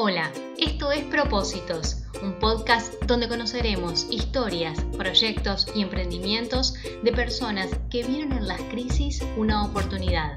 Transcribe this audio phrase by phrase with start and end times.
[0.00, 8.04] Hola, esto es Propósitos, un podcast donde conoceremos historias, proyectos y emprendimientos de personas que
[8.04, 10.36] vieron en las crisis una oportunidad.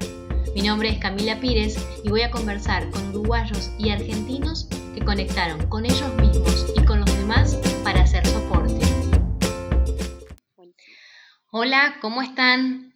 [0.56, 5.68] Mi nombre es Camila Pírez y voy a conversar con uruguayos y argentinos que conectaron
[5.68, 7.54] con ellos mismos y con los demás
[7.84, 8.84] para hacer soporte.
[11.52, 12.91] Hola, ¿cómo están?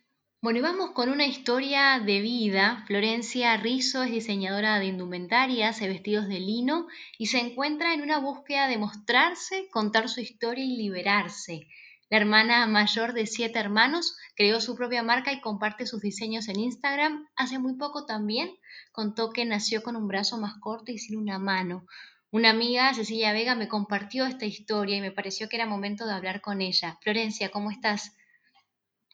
[0.47, 2.85] Bueno, y vamos con una historia de vida.
[2.87, 6.87] Florencia Rizzo es diseñadora de indumentarias y vestidos de lino
[7.19, 11.67] y se encuentra en una búsqueda de mostrarse, contar su historia y liberarse.
[12.11, 16.61] La hermana mayor de siete hermanos creó su propia marca y comparte sus diseños en
[16.61, 17.27] Instagram.
[17.35, 18.53] Hace muy poco también
[18.93, 21.87] contó que nació con un brazo más corto y sin una mano.
[22.31, 26.13] Una amiga, Cecilia Vega, me compartió esta historia y me pareció que era momento de
[26.13, 26.99] hablar con ella.
[27.03, 28.13] Florencia, ¿cómo estás?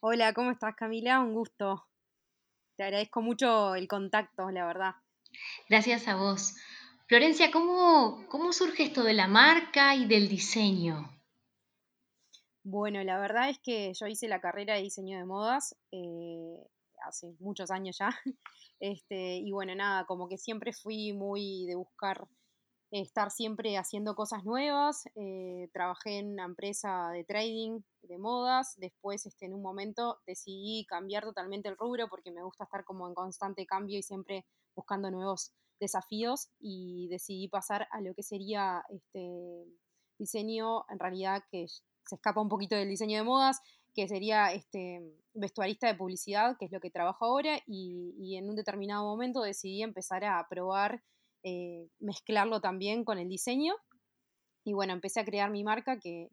[0.05, 1.21] Hola, ¿cómo estás Camila?
[1.21, 1.87] Un gusto.
[2.77, 4.95] Te agradezco mucho el contacto, la verdad.
[5.69, 6.57] Gracias a vos.
[7.07, 11.09] Florencia, ¿cómo, cómo surge esto de la marca y del diseño?
[12.65, 16.67] Bueno, la verdad es que yo hice la carrera de diseño de modas eh,
[17.07, 18.11] hace muchos años ya.
[18.81, 22.27] Este, y bueno, nada, como que siempre fui muy de buscar
[22.91, 25.05] estar siempre haciendo cosas nuevas.
[25.15, 27.81] Eh, trabajé en una empresa de trading
[28.19, 28.75] modas.
[28.77, 33.09] Después, este, en un momento, decidí cambiar totalmente el rubro porque me gusta estar como
[33.09, 36.49] en constante cambio y siempre buscando nuevos desafíos.
[36.61, 39.65] Y decidí pasar a lo que sería este
[40.19, 43.61] diseño, en realidad, que se escapa un poquito del diseño de modas,
[43.95, 45.03] que sería este
[45.35, 47.59] vestuarista de publicidad, que es lo que trabajo ahora.
[47.67, 51.03] Y, y en un determinado momento decidí empezar a probar
[51.45, 53.75] eh, mezclarlo también con el diseño.
[54.65, 56.31] Y bueno, empecé a crear mi marca que,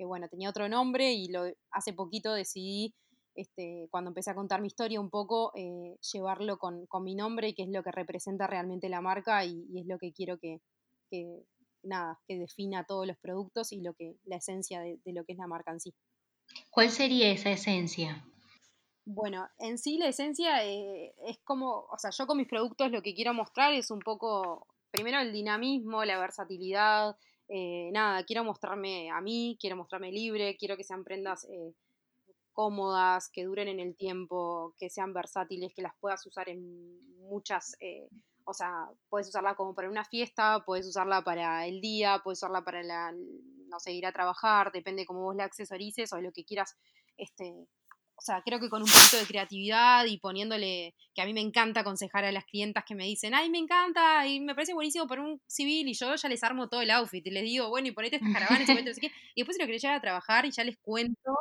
[0.00, 2.94] bueno, tenía otro nombre y lo, hace poquito decidí,
[3.34, 7.54] este, cuando empecé a contar mi historia un poco, eh, llevarlo con, mi nombre y
[7.54, 10.60] que es lo que representa realmente la marca y, es lo que quiero que,
[11.82, 15.38] nada, que defina todos los productos y lo que, la esencia de lo que es
[15.38, 15.94] la marca en sí.
[16.70, 18.24] ¿Cuál sería esa esencia?
[19.04, 23.02] Bueno, en sí la esencia eh, es como, o sea, yo con mis productos lo
[23.02, 27.16] que quiero mostrar es un poco, primero el dinamismo, la versatilidad,
[27.54, 31.74] eh, nada, quiero mostrarme a mí, quiero mostrarme libre, quiero que sean prendas eh,
[32.52, 37.76] cómodas, que duren en el tiempo, que sean versátiles, que las puedas usar en muchas,
[38.44, 42.62] o sea, puedes usarla como para una fiesta, puedes usarla para el día, puedes usarla
[42.62, 46.44] para la, no sé, ir a trabajar, depende cómo vos la accesorices o lo que
[46.44, 46.76] quieras,
[47.16, 47.66] este,
[48.22, 51.40] o sea, creo que con un poquito de creatividad y poniéndole, que a mí me
[51.40, 55.08] encanta aconsejar a las clientas que me dicen, ay, me encanta, y me parece buenísimo
[55.08, 57.88] para un civil, y yo ya les armo todo el outfit, y les digo, bueno,
[57.88, 60.62] y ponete estas caravanas, y, y después si lo quieren llegar a trabajar, y ya
[60.62, 61.32] les cuento,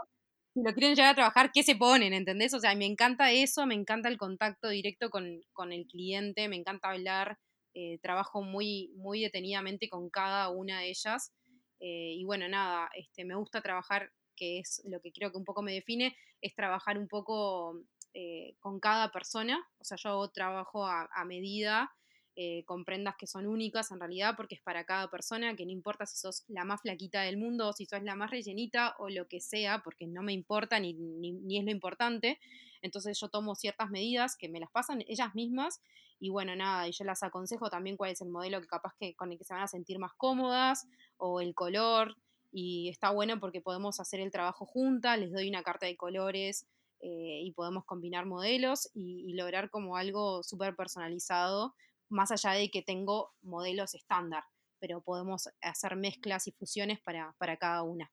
[0.55, 2.13] si lo quieren llegar a trabajar, ¿qué se ponen?
[2.13, 2.51] ¿Entendés?
[2.55, 5.23] O sea, me encanta eso, me encanta el contacto directo con,
[5.71, 7.37] el cliente, me encanta hablar,
[7.75, 11.31] eh, trabajo muy, muy detenidamente con cada una de ellas.
[11.79, 15.45] Eh, y bueno, nada, este, me gusta trabajar que es lo que creo que un
[15.45, 17.79] poco me define, es trabajar un poco
[18.15, 19.63] eh, con cada persona.
[19.77, 21.91] O sea, yo trabajo a, medida,
[22.35, 25.71] eh, con prendas que son únicas en realidad, porque es para cada persona, que no
[25.71, 29.09] importa si sos la más flaquita del mundo, o si sos la más rellenita o
[29.09, 32.39] lo que sea, porque no me importa ni, ni, es lo importante.
[32.81, 35.81] Entonces yo tomo ciertas medidas que me las pasan ellas mismas
[36.19, 39.13] y bueno, nada, y yo las aconsejo también cuál es el modelo que capaz que
[39.15, 40.87] con el que se van a sentir más cómodas
[41.17, 42.15] o el color
[42.51, 46.67] y está bueno porque podemos hacer el trabajo juntas, les doy una carta de colores
[46.99, 51.73] eh, y podemos combinar modelos y, lograr como algo súper personalizado,
[52.09, 54.43] más allá de que tengo modelos estándar,
[54.79, 58.11] pero podemos hacer mezclas y fusiones para, cada una.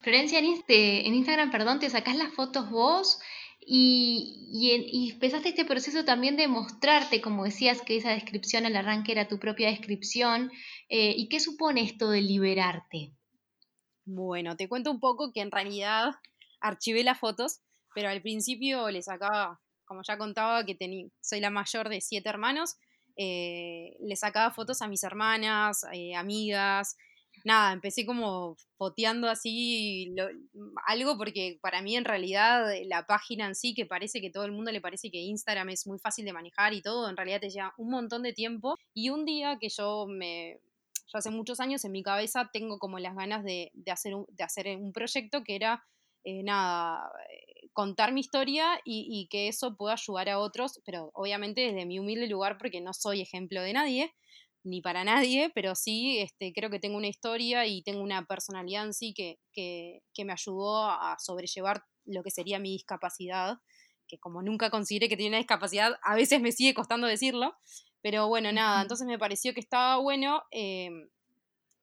[0.00, 3.20] Florencia, en, este, en Instagram, perdón, te sacás las fotos vos
[3.60, 9.12] y, y, empezaste este proceso también de mostrarte, como decías, que esa descripción al arranque
[9.12, 10.50] era tu propia descripción.
[10.88, 13.12] Eh, ¿Y qué supone esto de liberarte?
[14.06, 16.12] Bueno, te cuento un poco que en realidad
[16.60, 17.60] archivé las fotos,
[17.92, 20.76] pero al principio les sacaba, como ya contaba, que
[21.20, 22.76] soy la mayor de siete hermanos,
[23.16, 26.96] eh, le sacaba fotos a mis hermanas, eh, amigas,
[27.44, 30.14] nada, empecé como foteando así
[30.86, 34.52] algo porque para mí en realidad la página en sí, que parece que todo el
[34.52, 37.50] mundo le parece que Instagram es muy fácil de manejar y todo, en realidad te
[37.50, 38.76] lleva un montón de tiempo.
[38.94, 40.60] Y un día que yo me,
[41.06, 45.44] yo hace muchos años en mi cabeza tengo como las ganas de, hacer, un, proyecto
[45.44, 45.84] que era,
[46.24, 51.60] eh, nada, eh, contar mi historia y, que eso pueda ayudar a otros, pero obviamente
[51.60, 54.14] desde mi humilde lugar porque no soy ejemplo de nadie,
[54.64, 58.84] ni para nadie, pero sí este, creo que tengo una historia y tengo una personalidad
[58.84, 63.58] en sí que, que, que me ayudó a sobrellevar lo que sería mi discapacidad,
[64.08, 67.54] que como nunca consideré que tenía una discapacidad, a veces me sigue costando decirlo,
[68.06, 71.08] Pero bueno, nada, entonces me pareció que estaba bueno, em,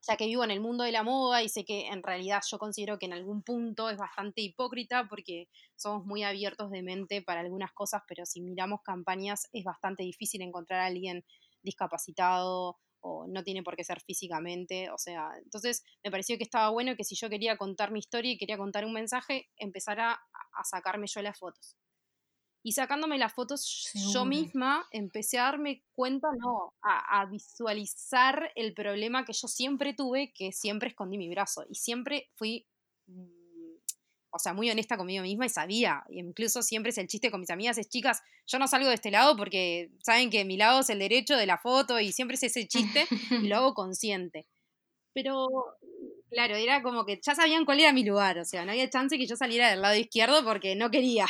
[0.08, 2.58] ya que vivo en el mundo de la moda y sé que en realidad yo
[2.58, 7.42] considero que en algún punto es bastante hipócrita porque somos muy abiertos de mente para
[7.42, 11.25] algunas cosas, pero si miramos campañas es bastante difícil encontrar a alguien
[11.62, 16.70] discapacitado o no tiene por qué ser físicamente, o sea, entonces me pareció que estaba
[16.70, 20.64] bueno que si yo quería contar mi historia y quería contar un mensaje, empezara a
[20.64, 21.75] sacarme yo las fotos.
[22.65, 29.25] Y sacándome las fotos yo misma, empecé a darme cuenta, no, a, visualizar el problema
[29.25, 31.65] que yo siempre tuve, que siempre escondí mi brazo.
[31.69, 32.65] Y siempre fui,
[33.07, 33.75] mm,
[34.30, 36.06] o sea, muy honesta conmigo misma y sabía.
[36.07, 38.95] Y incluso siempre es el chiste con mis amigas, es chicas, yo no salgo de
[38.95, 42.36] este lado porque saben que mi lado es el derecho de la foto y siempre
[42.36, 44.48] es ese chiste y lo hago consciente.
[45.13, 45.50] Pero
[46.30, 49.18] claro, era como que ya sabían cuál era mi lugar, o sea, no había chance
[49.18, 51.27] que yo saliera del lado izquierdo porque no quería.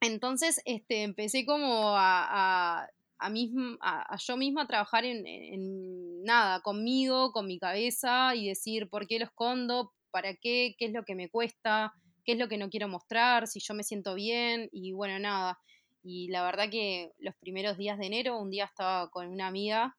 [0.00, 7.46] Entonces, este, empecé como a, a, a, yo misma a trabajar en, nada, conmigo, con
[7.46, 11.28] mi cabeza y decir por qué lo escondo, para qué, qué es lo que me
[11.28, 11.92] cuesta,
[12.24, 15.58] qué es lo que no quiero mostrar, si yo me siento bien y bueno, nada.
[16.02, 19.96] Y la verdad que los primeros días de enero, un día estaba con una amiga,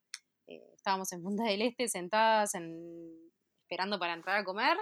[0.48, 3.32] eh, estábamos en Punta del Este sentadas en,
[3.62, 4.78] esperando para entrar a comer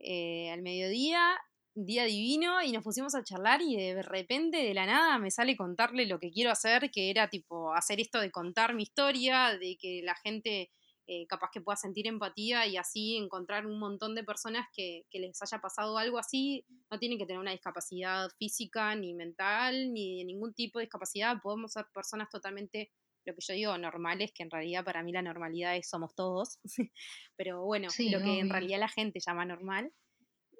[0.00, 1.38] eh, al mediodía
[1.74, 5.56] día divino y nos pusimos a charlar y de repente de la nada me sale
[5.56, 9.76] contarle lo que quiero hacer, que era tipo hacer esto de contar mi historia, de
[9.80, 10.70] que la gente
[11.06, 15.18] eh, capaz que pueda sentir empatía y así encontrar un montón de personas que, que,
[15.18, 20.18] les haya pasado algo así, no tienen que tener una discapacidad física ni mental ni
[20.18, 22.92] de ningún tipo de discapacidad, podemos ser personas totalmente
[23.24, 26.58] lo que yo digo normales, que en realidad para mí la normalidad es somos todos,
[27.36, 29.92] pero bueno, lo que en realidad la gente llama normal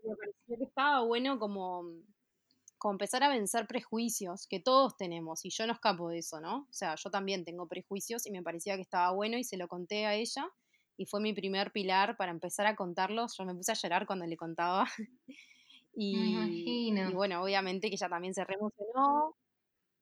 [0.02, 1.84] me pareció que estaba bueno como,
[2.78, 6.66] como empezar a vencer prejuicios que todos tenemos y yo no escapo de eso, ¿no?
[6.68, 9.68] O sea, yo también tengo prejuicios y me parecía que estaba bueno y se lo
[9.68, 10.50] conté a ella
[10.96, 13.36] y fue mi primer pilar para empezar a contarlos.
[13.36, 14.86] Yo me puse a llorar cuando le contaba.
[15.94, 19.36] y, y, bueno, obviamente que ella también se reemocionó.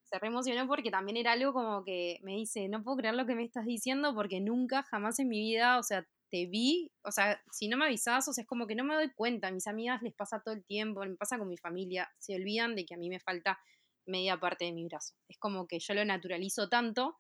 [0.05, 3.37] Se reemocionó porque también era algo como que me dice, no puedo creer lo que
[3.37, 7.43] me estás diciendo porque nunca, jamás en mi vida, o sea, te vi, o sea,
[7.51, 9.67] si no me avisabas, o sea, es como que no me doy cuenta, a mis
[9.67, 12.95] amigas les pasa todo el tiempo, me pasa con mi familia, se olvidan de que
[12.95, 13.59] a mí me falta
[14.07, 15.15] media parte de mi brazo.
[15.29, 17.17] Es como que yo lo naturalizo tanto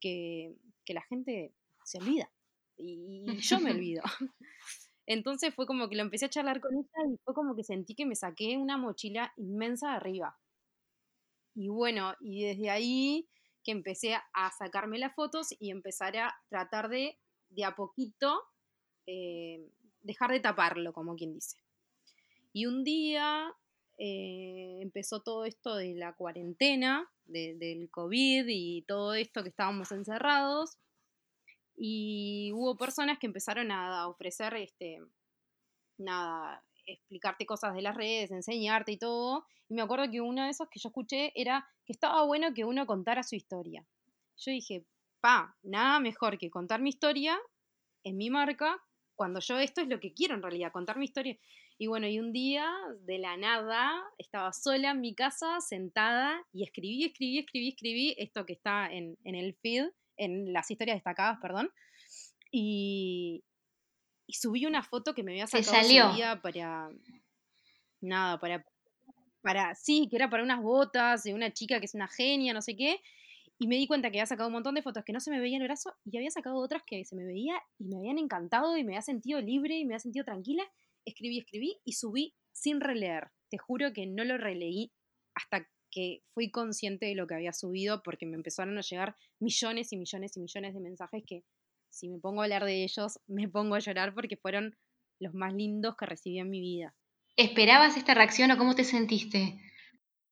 [0.00, 0.54] que,
[0.88, 2.30] la gente se olvida
[2.76, 4.02] y, yo me olvido.
[5.06, 7.94] Entonces fue como que lo empecé a charlar con ella y fue como que sentí
[7.94, 10.38] que me saqué una mochila inmensa de arriba.
[11.54, 13.28] Y bueno, y desde ahí
[13.62, 17.18] que empecé a sacarme las fotos y empezar a tratar de,
[17.48, 18.42] de a poquito,
[19.06, 19.68] eh,
[20.02, 21.58] dejar de taparlo, como quien dice.
[22.52, 23.52] Y un día
[23.98, 30.78] eh, empezó todo esto de la cuarentena, del COVID y todo esto que estábamos encerrados.
[31.76, 35.00] Y hubo personas que empezaron a ofrecer, este,
[35.98, 39.46] nada, explicarte cosas de las redes, enseñarte y todo.
[39.68, 42.64] Y me acuerdo que uno de esos que yo escuché era que estaba bueno que
[42.64, 43.86] uno contara su historia.
[44.36, 44.84] Yo dije,
[45.20, 47.38] pa, nada mejor que contar mi historia
[48.02, 48.82] en mi marca
[49.14, 51.36] cuando yo esto es lo que quiero en realidad, contar mi historia.
[51.78, 52.70] Y bueno, y un día
[53.00, 58.46] de la nada estaba sola en mi casa, sentada, y escribí, escribí, escribí, escribí esto
[58.46, 59.86] que está en, el feed,
[60.16, 61.70] en las historias destacadas, perdón.
[62.52, 63.42] Y,
[64.26, 66.90] y subí una foto que me había sacado ese día para.
[68.00, 68.64] Nada, para.
[69.42, 72.62] Para, sí, que era para unas botas de una chica que es una genia, no
[72.62, 73.02] sé qué.
[73.58, 75.40] Y me di cuenta que había sacado un montón de fotos que no se me
[75.40, 78.18] veía en el brazo y había sacado otras que se me veía y me habían
[78.18, 80.64] encantado y me había sentido libre y me había sentido tranquila.
[81.04, 83.30] Escribí, escribí y subí sin releer.
[83.50, 84.92] Te juro que no lo releí
[85.34, 89.92] hasta que fui consciente de lo que había subido porque me empezaron a llegar millones
[89.92, 91.44] y millones y millones de mensajes que
[91.88, 94.76] si me pongo a hablar de ellos me pongo a llorar porque fueron
[95.20, 96.96] los más lindos que recibí en mi vida.
[97.36, 99.60] ¿Esperabas esta reacción o cómo te sentiste?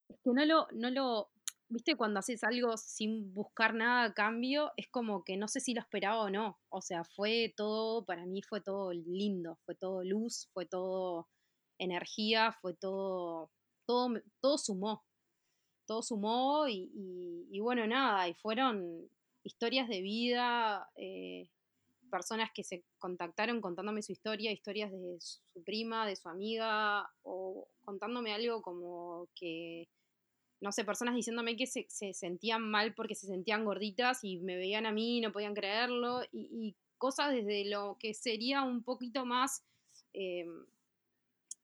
[0.09, 1.31] Es que no lo, no lo,
[1.73, 5.75] viste, cuando haces algo sin buscar nada a cambio, es como que no sé si
[5.75, 6.59] lo esperaba o no.
[6.69, 11.29] O sea, fue todo, para mí fue todo lindo, fue todo luz, fue todo
[11.79, 13.51] energía, fue todo,
[13.87, 15.05] todo, todo sumó.
[15.87, 19.11] Todo sumó y, bueno, nada, y fueron
[19.43, 21.51] historias de vida, eh,
[22.11, 27.69] personas que se contactaron contándome su historia, historias de su prima, de su amiga, o
[27.85, 29.89] contándome algo como que
[30.63, 34.87] no sé, personas diciéndome que se, sentían mal porque se sentían gorditas y me veían
[34.87, 39.65] a mí no podían creerlo, y, cosas desde lo que sería un poquito más
[40.13, 40.47] eh,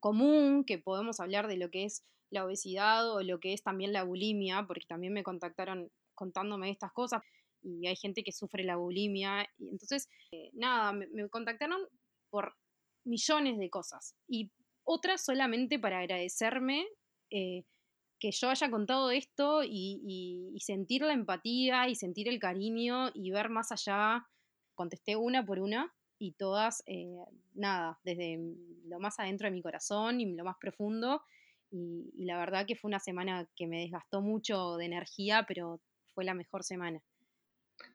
[0.01, 3.93] común, que podemos hablar de lo que es la obesidad o lo que es también
[3.93, 7.23] la bulimia, porque también me contactaron contándome estas cosas
[7.63, 9.49] y hay gente que sufre la bulimia.
[9.59, 11.83] Y entonces, eh, nada, me, contactaron
[12.31, 12.57] por
[13.05, 14.51] millones de cosas y
[14.83, 16.85] otras solamente para agradecerme
[17.31, 17.63] eh,
[18.19, 23.49] que yo haya contado esto y, sentir la empatía y sentir el cariño y ver
[23.49, 24.27] más allá.
[24.75, 27.17] Contesté una por una y todas, eh,
[27.55, 28.39] nada, desde
[28.87, 31.23] lo más adentro de mi corazón y lo más profundo.
[31.71, 35.81] Y, y, la verdad que fue una semana que me desgastó mucho de energía, pero
[36.15, 37.01] fue la mejor semana.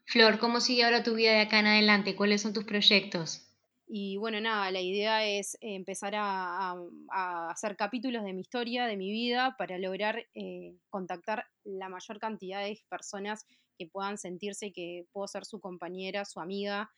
[0.05, 2.15] Flor, ¿cómo sigue ahora tu vida de acá en adelante?
[2.15, 3.52] ¿Cuáles son tus proyectos?
[3.85, 6.75] Y bueno, nada, la idea es empezar a,
[7.49, 12.63] hacer capítulos de mi historia, de mi vida, para lograr eh, contactar la mayor cantidad
[12.63, 13.45] de personas
[13.77, 16.91] que puedan sentirse que puedo ser su compañera, su amiga.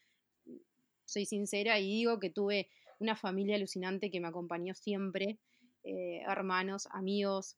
[1.04, 5.38] Soy sincera y digo que tuve una familia alucinante que me acompañó siempre,
[5.82, 7.56] eh, hermanos, amigos,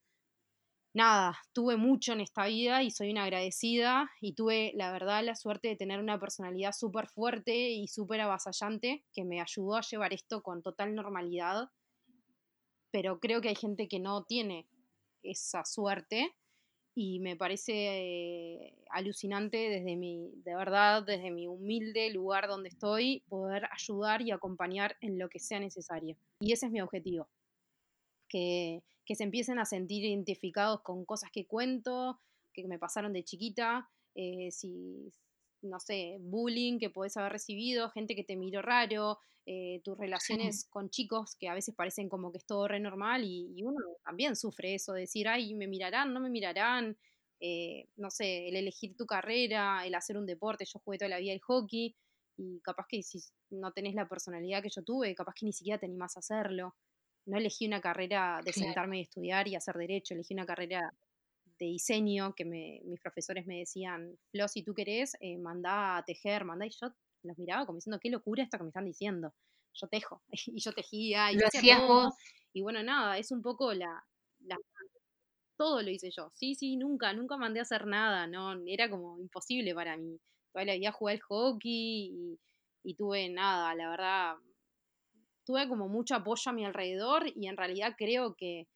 [0.95, 5.35] nada, tuve mucho en esta vida y soy una agradecida y tuve, la verdad, la
[5.35, 10.13] suerte de tener una personalidad súper fuerte y súper avasallante que me ayudó a llevar
[10.13, 11.71] esto con total normalidad.
[12.91, 14.67] Pero creo que hay gente que no tiene
[15.23, 16.35] esa suerte
[16.95, 23.23] y me parece eh, alucinante desde mi, de verdad, desde mi humilde lugar donde estoy,
[23.29, 26.17] poder ayudar y acompañar en lo que sea necesario.
[26.41, 27.29] Y ese es mi objetivo.
[28.29, 32.21] Que, que se empiecen a sentir identificados con cosas que cuento,
[32.53, 35.13] que me pasaron de chiquita, eh, si,
[35.63, 40.67] no sé, bullying que podés haber recibido, gente que te miró raro, eh, tus relaciones
[40.69, 44.37] con chicos que a veces parecen como que es todo re normal y, uno también
[44.37, 46.99] sufre eso, de decir, ay, me mirarán, no me mirarán,
[47.41, 51.19] eh, no sé, el elegir tu carrera, el hacer un deporte, yo jugué toda la
[51.19, 51.97] vida el hockey
[52.37, 53.21] y capaz que si
[53.51, 56.75] no tenés la personalidad que yo tuve, capaz que ni siquiera te animás a hacerlo
[57.29, 60.93] no elegí una carrera de sentarme y estudiar y hacer derecho, elegí una carrera
[61.59, 66.45] de diseño que mis profesores me decían, Flo, si tú querés, eh, mandá a tejer,
[66.45, 66.89] mandá, y yo
[67.23, 69.35] los miraba como diciendo, qué locura esto que me están diciendo.
[69.75, 72.13] Yo tejo, y yo tejía, y lo hacía todo.
[72.53, 74.05] Y bueno, nada, es un poco la,
[75.57, 76.31] Todo lo hice yo.
[76.35, 78.55] Sí, sí, nunca, nunca mandé a hacer nada, ¿no?
[78.67, 80.19] Era como imposible para mí.
[80.53, 82.41] Todavía había jugado al hockey y,
[82.85, 84.37] y tuve nada, la verdad,
[85.49, 88.67] tuve como mucho apoyo a mi alrededor y en realidad creo que,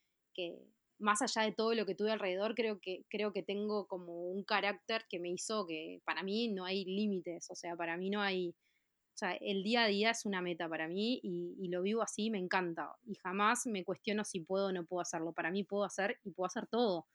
[0.98, 4.42] más allá de todo lo que tuve alrededor, creo que, creo que tengo como un
[4.42, 8.22] carácter que me hizo que para mí no hay límites, o sea, para mí no
[8.22, 11.82] hay, o sea, el día a día es una meta para mí y, y, lo
[11.82, 12.90] vivo así, me encanta.
[13.04, 15.34] Y jamás me cuestiono si puedo o no puedo hacerlo.
[15.34, 17.06] Para mí puedo hacer y puedo hacer todo.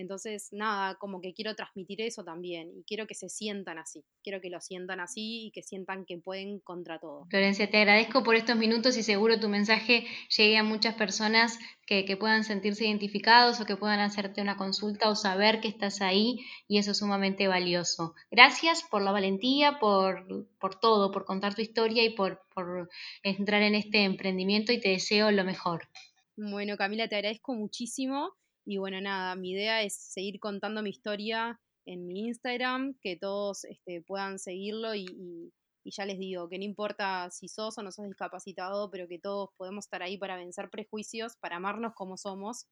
[0.00, 4.40] Entonces, nada, como que quiero transmitir eso también y quiero que se sientan así, quiero
[4.40, 7.26] que lo sientan así y que sientan que pueden contra todo.
[7.30, 12.16] Florencia, te agradezco por estos minutos y seguro tu mensaje llegue a muchas personas que,
[12.16, 16.38] puedan sentirse identificados o que puedan hacerte una consulta o saber que estás ahí
[16.68, 18.14] y eso es sumamente valioso.
[18.30, 22.88] Gracias por la valentía, por, por todo, por contar tu historia y por, por
[23.24, 25.88] entrar en este emprendimiento y te deseo lo mejor.
[26.36, 28.30] Bueno, Camila, te agradezco muchísimo
[28.64, 33.64] y bueno, nada, mi idea es seguir contando mi historia en mi Instagram, que todos
[33.64, 35.52] este, puedan seguirlo y,
[35.84, 39.50] ya les digo, que no importa si sos o no sos discapacitado, pero que todos
[39.56, 42.68] podemos estar ahí para vencer prejuicios, para amarnos como somos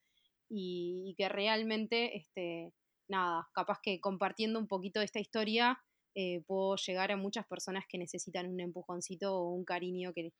[0.48, 2.72] y, que realmente, este,
[3.08, 5.80] nada, capaz que compartiendo un poquito de esta historia
[6.14, 10.32] eh, puedo llegar a muchas personas que necesitan un empujoncito o un cariño que,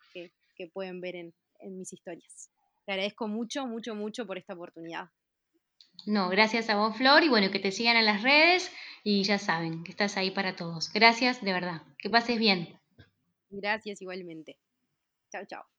[0.72, 2.50] pueden ver en, en mis historias.
[2.84, 5.08] Te agradezco mucho, mucho, mucho por esta oportunidad.
[6.06, 8.70] No, gracias a vos, Flor, y bueno, que te sigan en las redes
[9.04, 10.92] y ya saben que estás ahí para todos.
[10.92, 11.82] Gracias, de verdad.
[11.98, 12.78] Que pases bien.
[13.50, 14.58] Gracias igualmente.
[15.30, 15.77] Chao, chao.